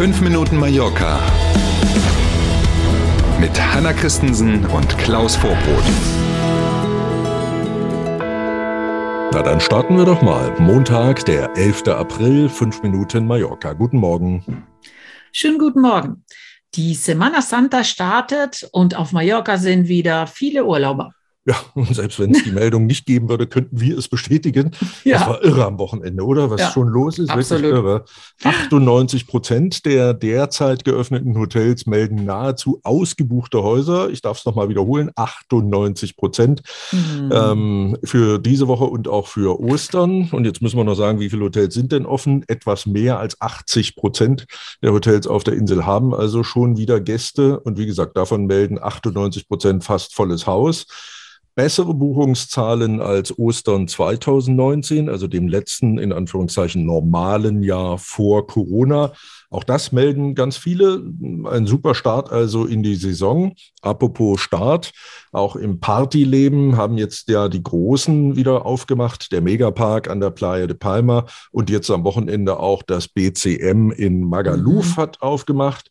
5 0.00 0.22
Minuten 0.22 0.56
Mallorca 0.56 1.20
mit 3.38 3.50
Hanna 3.60 3.92
Christensen 3.92 4.64
und 4.64 4.96
Klaus 4.96 5.36
Vorbrot. 5.36 5.84
Na, 9.30 9.42
dann 9.42 9.60
starten 9.60 9.98
wir 9.98 10.06
doch 10.06 10.22
mal. 10.22 10.58
Montag, 10.58 11.26
der 11.26 11.54
11. 11.54 11.88
April, 11.88 12.48
5 12.48 12.82
Minuten 12.82 13.26
Mallorca. 13.26 13.74
Guten 13.74 13.98
Morgen. 13.98 14.66
Schönen 15.32 15.58
guten 15.58 15.82
Morgen. 15.82 16.24
Die 16.76 16.94
Semana 16.94 17.42
Santa 17.42 17.84
startet 17.84 18.70
und 18.72 18.96
auf 18.96 19.12
Mallorca 19.12 19.58
sind 19.58 19.88
wieder 19.88 20.26
viele 20.26 20.64
Urlauber. 20.64 21.12
Ja, 21.46 21.56
und 21.74 21.94
selbst 21.94 22.20
wenn 22.20 22.34
es 22.34 22.44
die 22.44 22.52
Meldung 22.52 22.84
nicht 22.86 23.06
geben 23.06 23.30
würde, 23.30 23.46
könnten 23.46 23.80
wir 23.80 23.96
es 23.96 24.08
bestätigen. 24.08 24.72
Ja. 25.04 25.18
Das 25.18 25.28
war 25.28 25.42
irre 25.42 25.64
am 25.64 25.78
Wochenende, 25.78 26.22
oder? 26.22 26.50
Was 26.50 26.60
ja, 26.60 26.70
schon 26.70 26.88
los 26.88 27.18
ist, 27.18 27.30
absolut. 27.30 27.62
wirklich 27.62 27.82
irre. 27.82 28.04
98 28.44 29.26
Prozent 29.26 29.86
der 29.86 30.12
derzeit 30.12 30.84
geöffneten 30.84 31.38
Hotels 31.38 31.86
melden 31.86 32.26
nahezu 32.26 32.80
ausgebuchte 32.84 33.62
Häuser. 33.62 34.10
Ich 34.10 34.20
darf 34.20 34.38
es 34.38 34.44
nochmal 34.44 34.68
wiederholen, 34.68 35.10
98 35.16 36.16
Prozent 36.16 36.62
mhm. 36.92 37.30
ähm, 37.32 37.96
für 38.04 38.38
diese 38.38 38.68
Woche 38.68 38.84
und 38.84 39.08
auch 39.08 39.26
für 39.26 39.58
Ostern. 39.60 40.28
Und 40.32 40.44
jetzt 40.44 40.60
müssen 40.60 40.76
wir 40.76 40.84
noch 40.84 40.94
sagen, 40.94 41.20
wie 41.20 41.30
viele 41.30 41.44
Hotels 41.44 41.72
sind 41.72 41.90
denn 41.92 42.04
offen? 42.04 42.44
Etwas 42.48 42.84
mehr 42.84 43.18
als 43.18 43.40
80 43.40 43.96
Prozent 43.96 44.46
der 44.82 44.92
Hotels 44.92 45.26
auf 45.26 45.42
der 45.42 45.54
Insel 45.54 45.86
haben 45.86 46.14
also 46.14 46.42
schon 46.42 46.76
wieder 46.76 47.00
Gäste. 47.00 47.60
Und 47.60 47.78
wie 47.78 47.86
gesagt, 47.86 48.18
davon 48.18 48.44
melden 48.44 48.78
98 48.78 49.48
Prozent 49.48 49.84
fast 49.84 50.14
volles 50.14 50.46
Haus 50.46 50.86
bessere 51.54 51.94
Buchungszahlen 51.94 53.00
als 53.00 53.38
Ostern 53.38 53.88
2019, 53.88 55.08
also 55.08 55.26
dem 55.26 55.48
letzten 55.48 55.98
in 55.98 56.12
Anführungszeichen 56.12 56.84
normalen 56.86 57.62
Jahr 57.62 57.98
vor 57.98 58.46
Corona. 58.46 59.12
Auch 59.50 59.64
das 59.64 59.90
melden 59.90 60.36
ganz 60.36 60.56
viele. 60.56 61.02
Ein 61.44 61.66
super 61.66 61.96
Start 61.96 62.30
also 62.30 62.66
in 62.66 62.84
die 62.84 62.94
Saison. 62.94 63.54
Apropos 63.82 64.40
Start, 64.40 64.92
auch 65.32 65.56
im 65.56 65.80
Partyleben 65.80 66.76
haben 66.76 66.96
jetzt 66.98 67.28
ja 67.28 67.48
die 67.48 67.62
Großen 67.62 68.36
wieder 68.36 68.64
aufgemacht. 68.64 69.32
Der 69.32 69.40
Megapark 69.40 70.08
an 70.08 70.20
der 70.20 70.30
Playa 70.30 70.68
de 70.68 70.76
Palma 70.76 71.26
und 71.50 71.68
jetzt 71.68 71.90
am 71.90 72.04
Wochenende 72.04 72.60
auch 72.60 72.84
das 72.84 73.08
BCM 73.08 73.90
in 73.90 74.22
Magaluf 74.22 74.96
mhm. 74.96 75.00
hat 75.00 75.20
aufgemacht. 75.20 75.90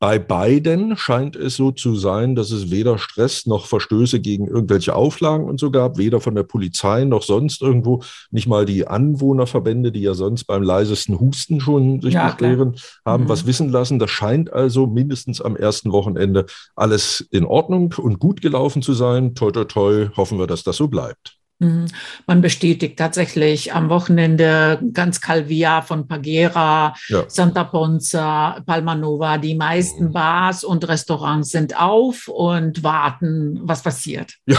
Bei 0.00 0.20
beiden 0.20 0.96
scheint 0.96 1.34
es 1.34 1.56
so 1.56 1.72
zu 1.72 1.96
sein, 1.96 2.36
dass 2.36 2.52
es 2.52 2.70
weder 2.70 2.98
Stress 2.98 3.46
noch 3.46 3.66
Verstöße 3.66 4.20
gegen 4.20 4.46
irgendwelche 4.46 4.94
Auflagen 4.94 5.44
und 5.46 5.58
so 5.58 5.72
gab, 5.72 5.98
weder 5.98 6.20
von 6.20 6.36
der 6.36 6.44
Polizei 6.44 7.04
noch 7.04 7.24
sonst 7.24 7.62
irgendwo. 7.62 8.02
Nicht 8.30 8.46
mal 8.46 8.64
die 8.64 8.86
Anwohnerverbände, 8.86 9.90
die 9.90 10.02
ja 10.02 10.14
sonst 10.14 10.44
beim 10.44 10.62
leisesten 10.62 11.18
Husten 11.18 11.60
schon 11.60 12.00
sich 12.00 12.14
ja, 12.14 12.30
beschweren, 12.30 12.76
haben 13.04 13.24
mhm. 13.24 13.28
was 13.28 13.46
wissen 13.46 13.70
lassen. 13.70 13.98
Das 13.98 14.12
scheint 14.12 14.52
also 14.52 14.86
mindestens 14.86 15.40
am 15.40 15.56
ersten 15.56 15.90
Wochenende 15.90 16.46
alles 16.76 17.20
in 17.32 17.44
Ordnung 17.44 17.92
und 17.98 18.20
gut 18.20 18.40
gelaufen 18.40 18.82
zu 18.82 18.94
sein. 18.94 19.34
Toi, 19.34 19.50
toi, 19.50 19.64
toi, 19.64 20.08
hoffen 20.16 20.38
wir, 20.38 20.46
dass 20.46 20.62
das 20.62 20.76
so 20.76 20.86
bleibt. 20.86 21.37
Mhm. 21.60 21.86
Man 22.26 22.40
bestätigt 22.40 22.98
tatsächlich 22.98 23.72
am 23.72 23.88
Wochenende 23.88 24.80
ganz 24.92 25.20
Calvia 25.20 25.82
von 25.82 26.06
Pagera, 26.06 26.94
ja. 27.08 27.24
Santa 27.28 27.64
Ponza, 27.64 28.62
Palmanova. 28.64 29.38
Die 29.38 29.56
meisten 29.56 30.06
mhm. 30.06 30.12
Bars 30.12 30.62
und 30.62 30.86
Restaurants 30.86 31.50
sind 31.50 31.78
auf 31.80 32.28
und 32.28 32.84
warten, 32.84 33.60
was 33.62 33.82
passiert. 33.82 34.34
Ja. 34.46 34.58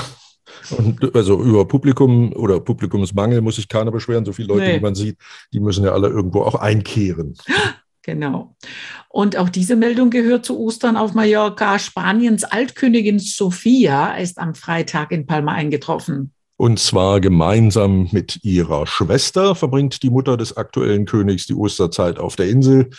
Und 0.72 1.16
also 1.16 1.42
über 1.42 1.68
Publikum 1.68 2.34
oder 2.34 2.60
Publikumsmangel 2.60 3.40
muss 3.42 3.58
sich 3.58 3.68
keiner 3.68 3.92
beschweren. 3.92 4.26
So 4.26 4.34
viele 4.34 4.50
Leute, 4.50 4.66
nee. 4.66 4.74
die 4.74 4.80
man 4.80 4.96
sieht, 4.96 5.18
die 5.54 5.60
müssen 5.60 5.86
ja 5.86 5.94
alle 5.94 6.08
irgendwo 6.08 6.42
auch 6.42 6.56
einkehren. 6.56 7.36
Genau. 8.02 8.56
Und 9.10 9.38
auch 9.38 9.50
diese 9.50 9.76
Meldung 9.76 10.10
gehört 10.10 10.44
zu 10.44 10.58
Ostern 10.58 10.98
auf 10.98 11.14
Mallorca. 11.14 11.78
Spaniens 11.78 12.44
Altkönigin 12.44 13.20
Sofia 13.20 14.16
ist 14.16 14.40
am 14.40 14.56
Freitag 14.56 15.12
in 15.12 15.28
Palma 15.28 15.52
eingetroffen. 15.52 16.34
Und 16.60 16.78
zwar 16.78 17.22
gemeinsam 17.22 18.10
mit 18.12 18.44
ihrer 18.44 18.86
Schwester 18.86 19.56
verbringt 19.56 20.04
die 20.04 20.10
Mutter 20.10 20.36
des 20.36 20.58
aktuellen 20.58 21.06
Königs 21.06 21.48
die 21.48 21.54
Osterzeit 21.54 22.20
auf 22.20 22.36
der 22.36 22.50
Insel. 22.50 22.90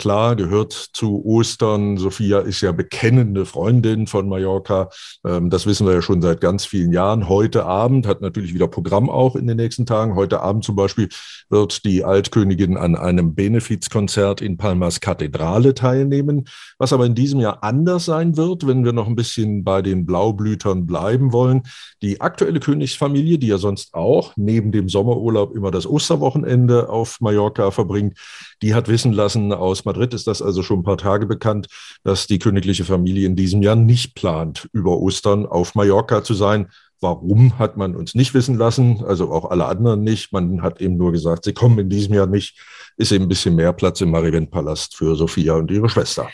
Klar, 0.00 0.36
gehört 0.36 0.90
zu 0.92 1.24
Ostern. 1.24 1.96
Sophia 1.96 2.38
ist 2.38 2.60
ja 2.60 2.70
bekennende 2.70 3.44
Freundin 3.44 4.06
von 4.06 4.28
Mallorca. 4.28 4.90
Ähm, 5.26 5.50
das 5.50 5.66
wissen 5.66 5.88
wir 5.88 5.94
ja 5.94 6.02
schon 6.02 6.22
seit 6.22 6.40
ganz 6.40 6.64
vielen 6.64 6.92
Jahren. 6.92 7.28
Heute 7.28 7.64
Abend 7.64 8.06
hat 8.06 8.20
natürlich 8.20 8.54
wieder 8.54 8.68
Programm 8.68 9.10
auch 9.10 9.34
in 9.34 9.48
den 9.48 9.56
nächsten 9.56 9.86
Tagen. 9.86 10.14
Heute 10.14 10.40
Abend 10.40 10.62
zum 10.62 10.76
Beispiel 10.76 11.08
wird 11.48 11.84
die 11.84 12.04
Altkönigin 12.04 12.76
an 12.76 12.94
einem 12.94 13.34
Benefizkonzert 13.34 14.40
in 14.40 14.56
Palmas 14.56 15.00
Kathedrale 15.00 15.74
teilnehmen. 15.74 16.44
Was 16.78 16.92
aber 16.92 17.04
in 17.04 17.16
diesem 17.16 17.40
Jahr 17.40 17.64
anders 17.64 18.04
sein 18.04 18.36
wird, 18.36 18.68
wenn 18.68 18.84
wir 18.84 18.92
noch 18.92 19.08
ein 19.08 19.16
bisschen 19.16 19.64
bei 19.64 19.82
den 19.82 20.06
Blaublütern 20.06 20.86
bleiben 20.86 21.32
wollen. 21.32 21.62
Die 22.02 22.20
aktuelle 22.20 22.60
Königsfamilie, 22.60 23.38
die 23.38 23.48
ja 23.48 23.58
sonst 23.58 23.94
auch 23.94 24.32
neben 24.36 24.70
dem 24.70 24.88
Sommerurlaub 24.88 25.56
immer 25.56 25.72
das 25.72 25.88
Osterwochenende 25.88 26.88
auf 26.88 27.20
Mallorca 27.20 27.72
verbringt, 27.72 28.16
die 28.62 28.76
hat 28.76 28.86
wissen 28.86 29.12
lassen 29.12 29.52
aus 29.52 29.87
Madrid 29.88 30.12
ist 30.12 30.26
das 30.26 30.42
also 30.42 30.62
schon 30.62 30.80
ein 30.80 30.84
paar 30.84 30.98
Tage 30.98 31.24
bekannt, 31.24 31.66
dass 32.04 32.26
die 32.26 32.38
königliche 32.38 32.84
Familie 32.84 33.26
in 33.26 33.36
diesem 33.36 33.62
Jahr 33.62 33.74
nicht 33.74 34.14
plant, 34.14 34.68
über 34.72 34.98
Ostern 34.98 35.46
auf 35.46 35.74
Mallorca 35.74 36.22
zu 36.22 36.34
sein. 36.34 36.68
Warum 37.00 37.58
hat 37.58 37.78
man 37.78 37.96
uns 37.96 38.14
nicht 38.14 38.34
wissen 38.34 38.58
lassen? 38.58 39.02
Also 39.02 39.32
auch 39.32 39.50
alle 39.50 39.64
anderen 39.64 40.02
nicht. 40.02 40.30
Man 40.32 40.60
hat 40.60 40.82
eben 40.82 40.98
nur 40.98 41.12
gesagt, 41.12 41.44
sie 41.44 41.54
kommen 41.54 41.78
in 41.78 41.88
diesem 41.88 42.12
Jahr 42.12 42.26
nicht. 42.26 42.58
Ist 42.98 43.12
eben 43.12 43.24
ein 43.24 43.28
bisschen 43.28 43.56
mehr 43.56 43.72
Platz 43.72 44.02
im 44.02 44.10
Marivent-Palast 44.10 44.94
für 44.94 45.16
Sophia 45.16 45.54
und 45.54 45.70
ihre 45.70 45.88
Schwester. 45.88 46.28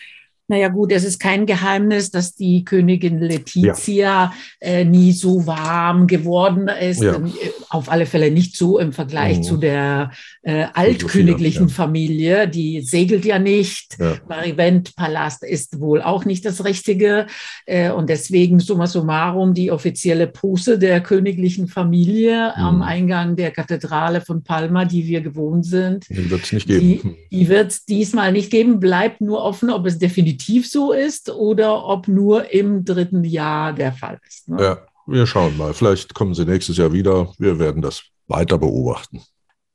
Naja 0.47 0.69
gut, 0.69 0.93
es 0.93 1.05
ist 1.05 1.21
kein 1.21 1.47
Geheimnis, 1.47 2.10
dass 2.10 2.34
die 2.34 2.65
Königin 2.65 3.19
Letizia 3.19 3.75
ja. 3.97 4.32
äh, 4.60 4.84
nie 4.84 5.12
so 5.12 5.47
warm 5.47 6.06
geworden 6.06 6.69
ist. 6.69 7.03
Ja. 7.03 7.15
Ähm, 7.15 7.32
auf 7.71 7.91
alle 7.91 8.05
Fälle 8.05 8.31
nicht 8.31 8.54
so 8.54 8.78
im 8.78 8.93
Vergleich 8.93 9.38
mhm. 9.38 9.43
zu 9.43 9.56
der 9.56 10.10
äh, 10.43 10.66
altköniglichen 10.75 11.69
ja. 11.69 11.75
Familie. 11.75 12.47
Die 12.47 12.83
segelt 12.83 13.25
ja 13.25 13.38
nicht. 13.38 13.97
Ja. 13.99 14.16
Marivent-Palast 14.28 15.44
ist 15.44 15.81
wohl 15.81 16.03
auch 16.03 16.27
nicht 16.27 16.44
das 16.44 16.62
Richtige. 16.62 17.27
Äh, 17.65 17.91
und 17.91 18.10
deswegen 18.10 18.60
summa 18.60 18.87
summarum 18.87 19.54
die 19.54 19.71
offizielle 19.71 20.27
Pose 20.27 20.78
der 20.78 21.00
königlichen 21.00 21.69
Familie 21.69 22.53
mhm. 22.54 22.62
am 22.62 22.83
Eingang 22.83 23.34
der 23.34 23.50
Kathedrale 23.50 24.21
von 24.21 24.43
Palma, 24.43 24.84
die 24.84 25.06
wir 25.06 25.22
gewohnt 25.22 25.65
sind. 25.65 26.06
Die 26.10 26.31
wird 26.31 26.44
es 26.44 26.53
nicht 26.53 26.66
geben. 26.66 27.16
Die, 27.31 27.37
die 27.38 27.49
wird 27.49 27.71
es 27.71 27.87
diesmal 27.87 28.31
nicht 28.31 28.50
geben. 28.50 28.78
Bleibt 28.78 29.22
nur 29.22 29.43
offen, 29.43 29.71
ob 29.71 29.87
es 29.87 29.99
definitiv 29.99 30.34
definitiv 30.34 30.71
so 30.71 30.93
ist 30.93 31.31
oder 31.31 31.84
ob 31.84 32.09
nur 32.09 32.53
im 32.53 32.84
dritten 32.84 33.25
Jahr 33.25 33.72
der 33.72 33.93
Fall 33.93 34.19
ist. 34.27 34.49
Ne? 34.49 34.62
Ja, 34.62 34.78
wir 35.06 35.27
schauen 35.27 35.56
mal. 35.56 35.75
Vielleicht 35.75 36.15
kommen 36.15 36.34
sie 36.34 36.45
nächstes 36.45 36.77
Jahr 36.77 36.93
wieder. 36.93 37.33
Wir 37.39 37.59
werden 37.59 37.83
das 37.83 38.03
weiter 38.27 38.59
beobachten. 38.59 39.22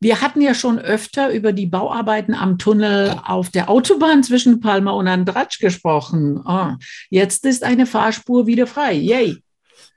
Wir 0.02 0.22
hatten 0.22 0.42
ja 0.42 0.54
schon 0.54 0.80
öfter 0.80 1.30
über 1.34 1.52
die 1.52 1.66
Bauarbeiten 1.66 2.34
am 2.34 2.58
Tunnel 2.58 3.20
auf 3.26 3.50
der 3.50 3.70
Autobahn 3.70 4.24
zwischen 4.24 4.62
Palma 4.62 4.92
und 4.92 5.08
Andratsch 5.08 5.60
gesprochen. 5.60 6.42
Oh, 6.46 6.72
jetzt 7.10 7.46
ist 7.46 7.64
eine 7.64 7.86
Fahrspur 7.86 8.48
wieder 8.48 8.66
frei. 8.66 8.94
Yay! 8.94 9.44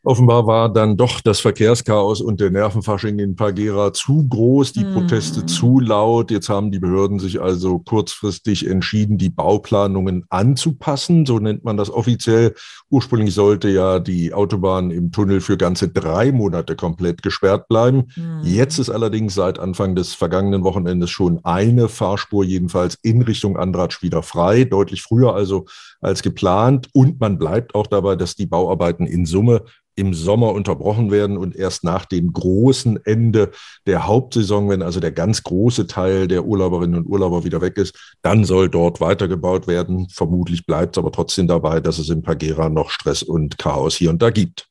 Offenbar 0.04 0.48
war 0.48 0.68
dann 0.68 0.96
doch 0.96 1.20
das 1.20 1.38
Verkehrschaos 1.38 2.20
und 2.20 2.40
der 2.40 2.50
Nervenfasching 2.50 3.20
in 3.20 3.36
Pagera 3.36 3.92
zu 3.92 4.26
groß, 4.26 4.72
die 4.72 4.82
Proteste 4.84 5.42
mm. 5.42 5.46
zu 5.46 5.78
laut. 5.78 6.32
Jetzt 6.32 6.48
haben 6.48 6.72
die 6.72 6.80
Behörden 6.80 7.20
sich 7.20 7.40
also 7.40 7.78
kurzfristig 7.78 8.66
entschieden, 8.66 9.16
die 9.16 9.30
Bauplanungen 9.30 10.24
anzupassen. 10.28 11.24
So 11.24 11.38
nennt 11.38 11.62
man 11.62 11.76
das 11.76 11.88
offiziell. 11.88 12.56
Ursprünglich 12.90 13.32
sollte 13.32 13.68
ja 13.68 14.00
die 14.00 14.34
Autobahn 14.34 14.90
im 14.90 15.12
Tunnel 15.12 15.40
für 15.40 15.56
ganze 15.56 15.86
drei 15.86 16.32
Monate 16.32 16.74
komplett 16.74 17.22
gesperrt 17.22 17.68
bleiben. 17.68 18.08
Mm. 18.16 18.40
Jetzt 18.42 18.80
ist 18.80 18.90
allerdings 18.90 19.36
seit 19.36 19.60
Anfang 19.60 19.94
des 19.94 20.14
vergangenen 20.14 20.64
Wochenendes 20.64 21.10
schon 21.10 21.38
eine 21.44 21.88
Fahrspur 21.88 22.42
jedenfalls 22.42 22.98
in 23.02 23.22
Richtung 23.22 23.56
Andratsch 23.56 24.02
wieder 24.02 24.24
frei, 24.24 24.64
deutlich 24.64 25.02
früher 25.02 25.32
also 25.32 25.66
als 26.00 26.24
geplant. 26.24 26.88
Und 26.92 27.20
man 27.20 27.38
bleibt 27.38 27.76
auch 27.76 27.86
dabei, 27.86 28.16
dass 28.16 28.34
die 28.34 28.46
Bauarbeiten 28.46 29.06
in 29.06 29.26
Summe 29.26 29.62
im 29.94 30.14
Sommer 30.14 30.52
unterbrochen 30.52 31.10
werden 31.10 31.36
und 31.36 31.54
erst 31.54 31.84
nach 31.84 32.04
dem 32.04 32.32
großen 32.32 33.04
Ende 33.04 33.50
der 33.86 34.06
Hauptsaison, 34.06 34.68
wenn 34.68 34.82
also 34.82 35.00
der 35.00 35.12
ganz 35.12 35.42
große 35.42 35.86
Teil 35.86 36.28
der 36.28 36.44
Urlauberinnen 36.44 36.96
und 36.96 37.06
Urlauber 37.06 37.44
wieder 37.44 37.60
weg 37.60 37.76
ist, 37.76 38.16
dann 38.22 38.44
soll 38.44 38.68
dort 38.68 39.00
weitergebaut 39.00 39.66
werden. 39.66 40.08
Vermutlich 40.08 40.66
bleibt 40.66 40.96
es 40.96 40.98
aber 40.98 41.12
trotzdem 41.12 41.46
dabei, 41.46 41.80
dass 41.80 41.98
es 41.98 42.08
in 42.08 42.22
Pagera 42.22 42.68
noch 42.68 42.90
Stress 42.90 43.22
und 43.22 43.58
Chaos 43.58 43.94
hier 43.96 44.10
und 44.10 44.22
da 44.22 44.30
gibt. 44.30 44.68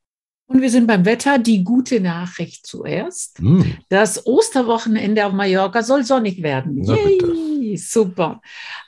Und 0.52 0.62
wir 0.62 0.70
sind 0.70 0.86
beim 0.86 1.06
Wetter. 1.06 1.40
Die 1.40 1.64
gute 1.64 2.02
Nachricht 2.02 2.68
zuerst. 2.68 3.40
Hm. 3.40 3.78
Das 3.88 4.26
Osterwochenende 4.26 5.26
auf 5.26 5.32
Mallorca 5.32 5.82
soll 5.82 6.04
sonnig 6.04 6.44
werden. 6.44 6.84
Yay, 6.84 7.78
super. 7.78 8.42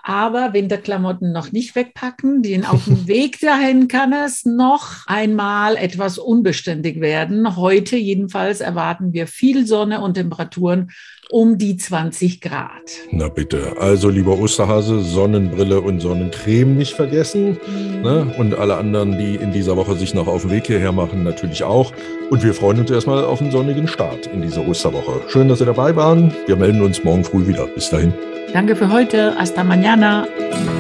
Aber 0.06 0.52
Winterklamotten 0.52 1.32
noch 1.32 1.54
nicht 1.54 1.76
wegpacken, 1.76 2.44
denn 2.44 2.66
auf 2.66 2.84
dem 2.84 3.08
Weg 3.08 3.40
dahin 3.40 3.88
kann 3.88 4.12
es 4.12 4.44
noch 4.44 5.08
einmal 5.08 5.78
etwas 5.78 6.18
unbeständig 6.18 7.00
werden. 7.00 7.56
Heute 7.56 7.96
jedenfalls 7.96 8.60
erwarten 8.60 9.14
wir 9.14 9.28
viel 9.28 9.66
Sonne 9.66 10.02
und 10.02 10.16
Temperaturen 10.16 10.92
um 11.32 11.58
die 11.58 11.78
20 11.78 12.42
Grad. 12.42 12.92
Na 13.12 13.30
bitte. 13.30 13.78
Also, 13.80 14.10
lieber 14.10 14.38
Osterhase, 14.38 15.00
Sonnenbrille 15.00 15.80
und 15.80 16.02
Sonnencreme 16.02 16.76
nicht 16.76 16.94
vergessen. 16.94 17.58
Mhm. 17.66 18.02
Ne? 18.02 18.36
Und 18.38 18.56
alle 18.56 18.76
anderen, 18.76 19.18
die 19.18 19.36
in 19.36 19.54
dieser 19.54 19.78
Woche 19.78 19.96
sich 19.96 20.14
noch 20.14 20.28
auf 20.28 20.42
den 20.42 20.52
Weg 20.52 20.68
hierher 20.68 20.92
machen, 20.92 21.24
natürlich 21.24 21.64
auch. 21.64 21.94
Und 22.30 22.44
wir 22.44 22.54
freuen 22.54 22.80
uns 22.80 22.92
erstmal 22.92 23.24
auf 23.24 23.42
einen 23.42 23.52
sonnigen 23.52 23.88
Start 23.88 24.28
in 24.28 24.42
dieser 24.42 24.68
Osterwoche. 24.68 25.22
Schön, 25.30 25.48
dass 25.48 25.60
Sie 25.60 25.66
dabei 25.66 25.96
waren. 25.96 26.34
Wir 26.46 26.58
melden 26.58 26.82
uns 26.82 27.04
morgen 27.06 27.24
früh 27.24 27.48
wieder. 27.48 27.68
Bis 27.68 27.90
dahin. 27.90 28.14
Danke 28.54 28.76
für 28.76 28.92
heute. 28.92 29.36
Hasta 29.36 29.64
mañana. 29.64 29.93
Jana. 29.94 30.73